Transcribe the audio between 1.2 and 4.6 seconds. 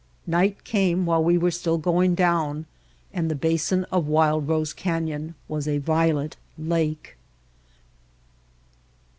we were still going down, and the basin of Wild